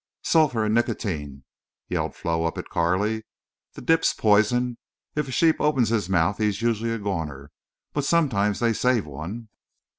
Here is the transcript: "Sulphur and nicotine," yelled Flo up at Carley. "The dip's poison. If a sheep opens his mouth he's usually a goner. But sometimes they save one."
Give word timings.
"Sulphur 0.23 0.65
and 0.65 0.73
nicotine," 0.73 1.43
yelled 1.87 2.15
Flo 2.15 2.43
up 2.45 2.57
at 2.57 2.69
Carley. 2.69 3.23
"The 3.73 3.81
dip's 3.83 4.15
poison. 4.15 4.79
If 5.15 5.27
a 5.27 5.31
sheep 5.31 5.57
opens 5.61 5.89
his 5.89 6.09
mouth 6.09 6.39
he's 6.39 6.59
usually 6.59 6.89
a 6.91 6.97
goner. 6.97 7.51
But 7.93 8.05
sometimes 8.05 8.57
they 8.61 8.73
save 8.73 9.05
one." 9.05 9.49